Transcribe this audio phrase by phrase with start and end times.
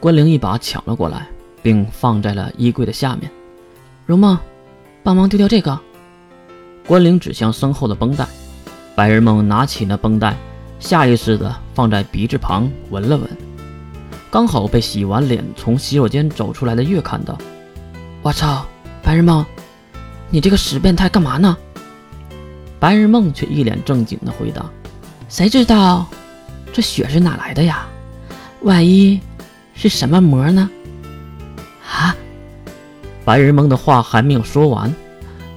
[0.00, 1.26] 关灵一把抢了过来，
[1.62, 3.30] 并放在了衣柜的下面。
[4.06, 4.36] 如梦，
[5.02, 5.78] 帮忙丢掉这个。
[6.86, 8.26] 关灵指向身后的绷带，
[8.94, 10.34] 白日梦拿起那绷带，
[10.78, 13.28] 下意识地放在鼻子旁闻了闻，
[14.30, 17.36] 刚好被洗完脸从洗手间走出来的月看到。
[18.22, 18.64] 我操，
[19.02, 19.44] 白日梦，
[20.30, 21.54] 你这个死变态干嘛呢？
[22.78, 24.64] 白日梦却一脸正经地回答
[25.28, 26.06] ：“谁知道
[26.72, 27.86] 这血是哪来的呀？
[28.62, 29.20] 万一
[29.80, 30.68] 是什么魔呢？”
[31.90, 32.14] 啊！
[33.24, 34.94] 白日梦的话还没有说完，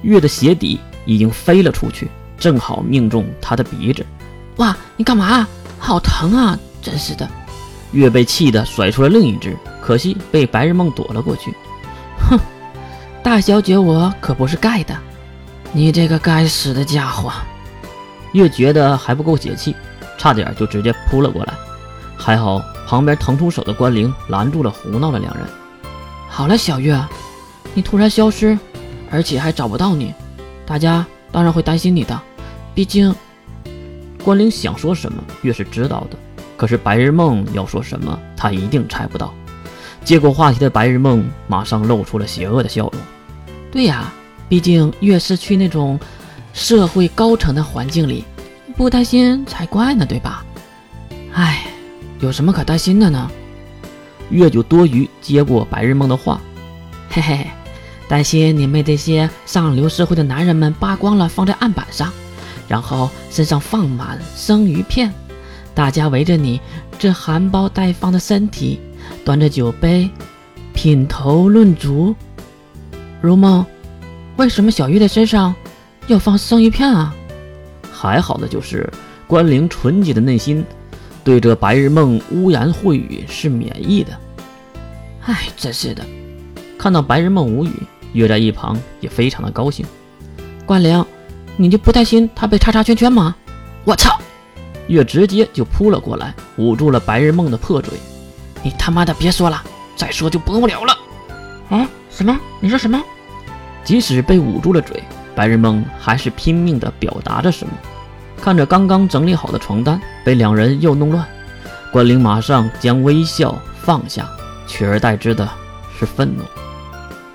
[0.00, 4.04] 月的鞋底已经飞了出去，正好命中他的鼻子。
[4.56, 4.74] 哇！
[4.96, 5.46] 你干嘛？
[5.78, 6.58] 好疼啊！
[6.80, 7.28] 真是的！
[7.92, 11.52] 月被气得甩出了另一只，可惜被白日梦躲了过去。
[12.30, 12.38] 哼！
[13.22, 14.96] 大小姐，我可不是盖的。
[15.70, 17.30] 你这个该死的家伙！
[18.32, 19.76] 月觉得还不够解气，
[20.16, 21.52] 差点就直接扑了过来。
[22.16, 25.46] 还好旁边腾出手的关灵拦住了胡闹的两人。
[26.28, 27.00] 好了，小月，
[27.74, 28.58] 你突然消失，
[29.10, 30.12] 而且还找不到你，
[30.66, 32.20] 大家当然会担心你的。
[32.74, 33.14] 毕竟，
[34.24, 36.18] 关灵想说什么，月是知道的。
[36.56, 39.32] 可是白日梦要说什么，他一定猜不到。
[40.04, 42.92] 接过话题的白日梦马上露出了邪恶的笑容。
[43.72, 44.12] 对呀，
[44.48, 45.98] 毕竟越是去那种
[46.52, 48.24] 社会高层的环境里，
[48.76, 50.44] 不担心才怪呢，对吧？
[51.32, 51.66] 哎，
[52.24, 53.30] 有什么可担心的呢？
[54.30, 56.40] 月就多余接过白日梦的话，
[57.10, 57.46] 嘿嘿，
[58.08, 62.10] 担心你们这些上流社会的男人们扒光了放在案板上，
[62.66, 65.12] 然后身上放满生鱼片，
[65.74, 66.58] 大家围着你
[66.98, 68.80] 这含苞待放的身体。
[69.22, 70.08] 端着酒杯，
[70.72, 72.14] 品头论足。
[73.20, 73.64] 如梦，
[74.36, 75.54] 为什么小玉的身上
[76.06, 77.14] 要放生鱼片啊？
[77.92, 78.90] 还好的就是
[79.26, 80.64] 关灵纯洁的内心，
[81.24, 84.12] 对这白日梦污言秽语是免疫的。
[85.24, 86.04] 哎，真是的！
[86.78, 87.72] 看到白日梦无语，
[88.12, 89.86] 约在一旁也非常的高兴。
[90.66, 91.02] 关灵，
[91.56, 93.34] 你就不担心他被叉叉圈圈吗？
[93.84, 94.18] 我操！
[94.86, 97.94] 月直接就扑了过来，捂住了白日梦的破嘴。
[98.62, 99.62] 你他妈的别说了，
[99.96, 100.92] 再说就不了了。
[101.70, 101.88] 啊？
[102.10, 102.38] 什么？
[102.60, 103.02] 你说什么？
[103.82, 105.02] 即使被捂住了嘴，
[105.34, 107.72] 白日梦还是拼命的表达着什么。
[108.44, 111.26] 看着刚刚整理好的床单被两人又弄乱，
[111.90, 114.28] 关灵马上将微笑放下，
[114.66, 115.48] 取而代之的
[115.98, 116.44] 是愤怒。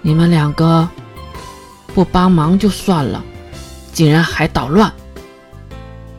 [0.00, 0.88] 你们两个
[1.94, 3.22] 不帮忙就算了，
[3.92, 4.90] 竟然还捣乱！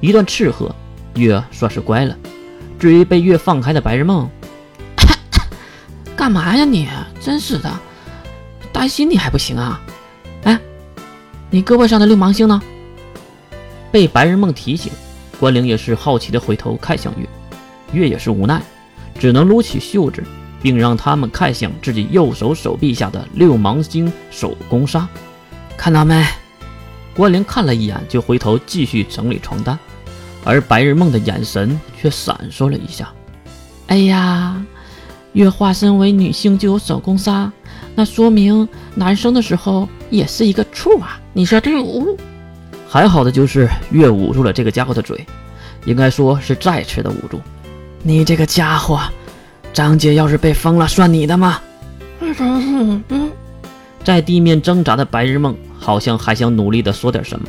[0.02, 0.70] 一段斥喝，
[1.16, 2.16] 月算是乖了。
[2.78, 4.30] 至于被月放开的白日梦，
[6.16, 6.88] 干嘛呀你？
[7.20, 7.74] 真是的，
[8.72, 9.82] 担心你还不行啊？
[10.44, 10.60] 哎，
[11.50, 12.62] 你胳膊上的六芒星呢？
[13.96, 14.92] 被白日梦提醒，
[15.40, 17.26] 关灵也是好奇的回头看向月，
[17.94, 18.62] 月也是无奈，
[19.18, 20.22] 只能撸起袖子，
[20.62, 25.08] 并让他们看向自己右手手臂下的六芒星手工纱。
[25.78, 26.26] 看到没？
[27.16, 29.80] 关灵看了一眼，就回头继续整理床单，
[30.44, 33.10] 而白日梦的眼神却闪烁了一下。
[33.88, 34.62] 哎呀！
[35.32, 37.50] 月化身为女性就有手工纱，
[37.96, 41.18] 那说明男生的时候也是一个处啊！
[41.32, 42.18] 你说对不？
[42.96, 45.28] 还好的就是月捂住了这个家伙的嘴，
[45.84, 47.42] 应该说是再次的捂住。
[48.02, 49.02] 你这个家伙，
[49.74, 51.60] 张姐要是被封了，算你的吗？
[54.02, 57.46] 在地面挣扎的白日梦好像还想努力的说点什么，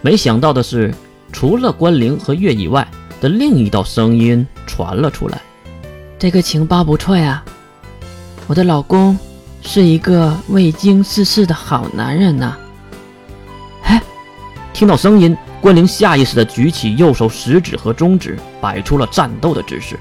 [0.00, 0.94] 没想到的是，
[1.32, 2.86] 除了关灵和月以外
[3.20, 5.40] 的另一道声音传了出来。
[6.20, 7.42] 这个情报不错呀，
[8.46, 9.18] 我的老公
[9.60, 12.56] 是一个未经世事的好男人呐。
[12.56, 12.67] 哎，
[14.78, 19.98] 听到声音，关灵下意识地举起右手食指和中指，摆出了战斗的姿势。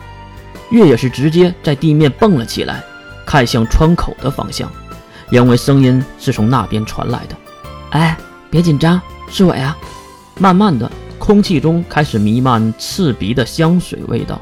[0.70, 2.84] 月也是直接在地面蹦了起来，
[3.26, 4.72] 看向窗口的方向，
[5.32, 7.36] 因为声音是从那边传来的。
[7.90, 8.16] 哎，
[8.52, 9.02] 别紧张，
[9.32, 9.76] 是我呀。
[10.38, 14.40] 慢慢的，空气中开始弥漫刺鼻的香水味道。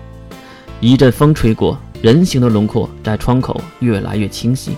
[0.81, 4.76] 一阵风吹过，人形的轮廓在窗口越来越清晰。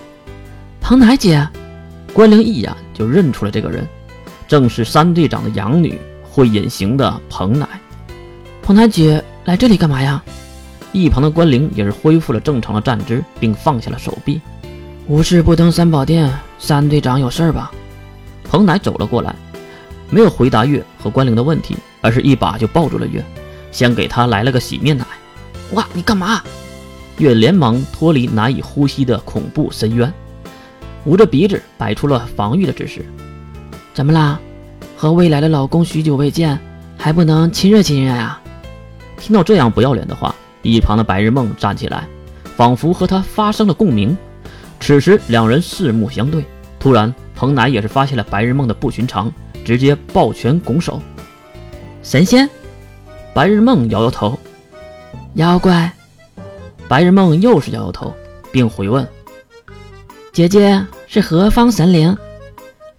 [0.80, 1.44] 彭奶姐，
[2.12, 3.84] 关灵一眼就认出了这个人，
[4.48, 7.68] 正是三队长的养女，会隐形的彭奶。
[8.62, 10.22] 彭奶姐来这里干嘛呀？
[10.90, 14.40] 一旁的关灵也是恢复了正常的站姿，并放下了手臂。
[15.06, 17.70] 无事不登三宝殿，三队长有事吧？
[18.42, 19.36] 彭奶走了过来，
[20.08, 23.22] 没有回答月和关灵的问题，而是一把就抱住了月，
[23.70, 25.04] 先给他来了个洗面奶。
[25.72, 25.86] 哇！
[25.92, 26.42] 你干嘛？
[27.18, 30.10] 月连忙脱离难以呼吸的恐怖深渊，
[31.04, 33.04] 捂着鼻子摆出了防御的姿势。
[33.98, 34.38] 怎么啦？
[34.96, 36.56] 和未来的老公许久未见，
[36.96, 38.40] 还不能亲热亲热呀？
[39.18, 42.06] 听到这样不要脸的话，一旁的白日梦站起来，
[42.56, 44.16] 仿佛和他发生了共鸣。
[44.78, 46.44] 此时两人四目相对，
[46.78, 49.32] 突然彭乃也是发现了白日梦的不寻常，
[49.64, 51.02] 直接抱拳拱手
[52.04, 52.48] ：“神仙。”
[53.34, 54.38] 白日梦摇摇头
[55.34, 55.92] ：“妖怪。”
[56.86, 58.14] 白日梦又是摇摇头，
[58.52, 59.04] 并回问
[60.32, 62.16] ：“姐姐是何方神灵？”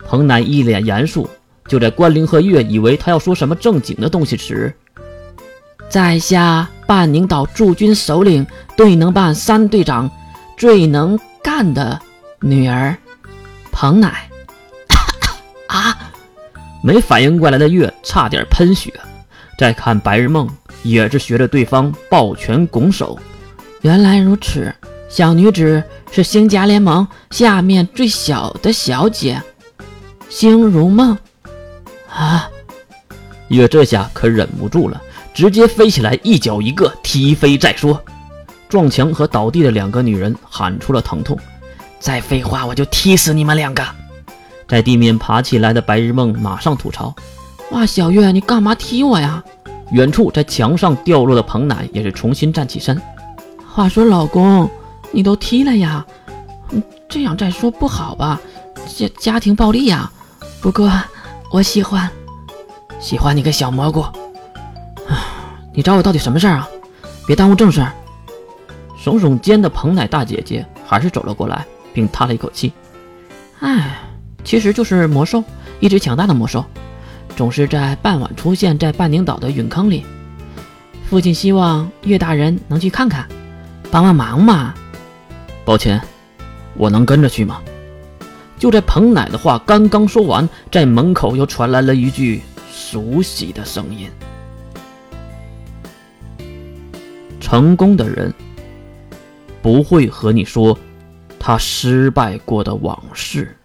[0.09, 1.29] 彭乃一脸严肃。
[1.67, 4.73] 就在关灵和月以为他要说什么正经的东西时，
[5.87, 8.43] 在下半宁岛驻军首领
[8.75, 10.09] 队能办三队长
[10.57, 11.99] 最能干的
[12.41, 12.97] 女儿
[13.71, 14.27] 彭乃
[15.67, 15.95] 啊！
[16.81, 18.91] 没反应过来的月差点喷血。
[19.59, 20.49] 再看白日梦，
[20.81, 23.19] 也是学着对方抱拳拱手。
[23.81, 24.73] 原来如此，
[25.07, 29.39] 小女子是星家联盟下面最小的小姐，
[30.29, 31.17] 星如梦。
[32.09, 32.49] 啊！
[33.49, 35.01] 月这下可忍不住了，
[35.33, 37.99] 直接飞起来，一脚一个踢飞再说，
[38.67, 41.37] 撞墙和倒地的两个女人喊出了疼痛。
[41.99, 43.83] 再废话，我就踢死你们两个！
[44.67, 47.13] 在地面爬起来的白日梦马上吐槽
[47.71, 49.43] ：“哇，小月，你干嘛踢我呀？”
[49.91, 53.01] 远处在墙上掉落的彭乃也是重新站起身。
[53.67, 54.69] 话说，老公，
[55.11, 56.05] 你都踢了呀？
[57.07, 58.39] 这样再说不好吧？
[58.95, 60.11] 家家庭暴力呀？
[60.61, 60.91] 不过。
[61.51, 62.07] 我喜欢，
[62.99, 64.05] 喜欢你个小蘑菇！
[65.73, 66.69] 你找我到底什么事儿啊？
[67.25, 67.83] 别耽误正事。
[69.03, 72.71] 耸耸肩的彭乃大姐姐还是走了过来，并叹了一口气
[73.61, 73.97] ：“哎，
[74.43, 75.43] 其实就是魔兽，
[75.79, 76.63] 一只强大的魔兽，
[77.35, 80.05] 总是在傍晚出现在半宁岛的陨坑里。
[81.09, 83.27] 父亲希望岳大人能去看看，
[83.89, 84.75] 帮帮忙嘛。
[85.65, 85.99] 抱歉，
[86.75, 87.59] 我能跟着去吗？”
[88.59, 94.09] 就在彭奶的话刚刚说完，在门口又传来了一句熟悉的声音
[97.39, 98.33] ：“成功的人
[99.61, 100.77] 不会和你说
[101.39, 103.55] 他失败过的往事。”